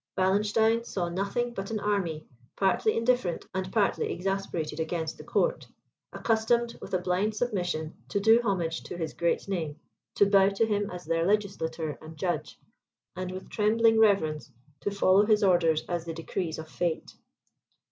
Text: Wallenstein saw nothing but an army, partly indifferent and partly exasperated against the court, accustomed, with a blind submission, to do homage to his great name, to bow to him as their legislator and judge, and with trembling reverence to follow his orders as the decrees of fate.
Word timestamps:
Wallenstein 0.17 0.83
saw 0.83 1.09
nothing 1.09 1.53
but 1.53 1.69
an 1.69 1.79
army, 1.79 2.25
partly 2.57 2.97
indifferent 2.97 3.45
and 3.53 3.71
partly 3.71 4.11
exasperated 4.11 4.79
against 4.79 5.15
the 5.19 5.23
court, 5.23 5.67
accustomed, 6.11 6.75
with 6.81 6.95
a 6.95 6.99
blind 6.99 7.35
submission, 7.35 7.93
to 8.09 8.19
do 8.19 8.41
homage 8.41 8.81
to 8.85 8.97
his 8.97 9.13
great 9.13 9.47
name, 9.47 9.79
to 10.15 10.25
bow 10.25 10.49
to 10.49 10.65
him 10.65 10.89
as 10.89 11.05
their 11.05 11.23
legislator 11.23 11.99
and 12.01 12.17
judge, 12.17 12.59
and 13.15 13.29
with 13.31 13.47
trembling 13.47 13.99
reverence 13.99 14.51
to 14.79 14.89
follow 14.89 15.23
his 15.23 15.43
orders 15.43 15.83
as 15.87 16.03
the 16.03 16.15
decrees 16.15 16.57
of 16.57 16.67
fate. 16.67 17.13